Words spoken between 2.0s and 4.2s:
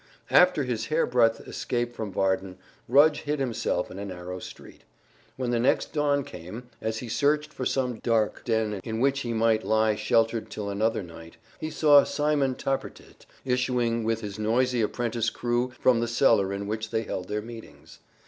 Varden, Rudge hid himself in a